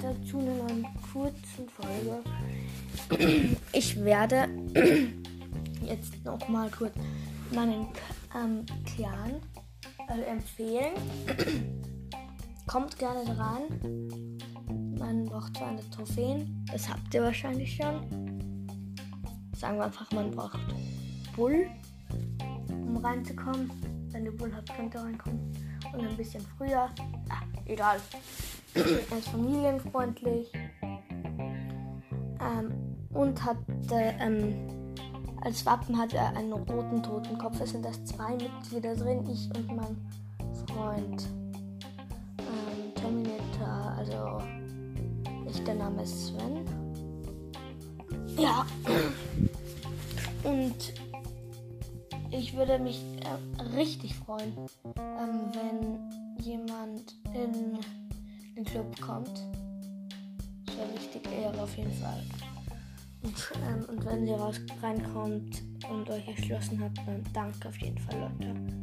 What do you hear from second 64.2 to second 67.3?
ihr raus reinkommt und euch erschlossen habt, dann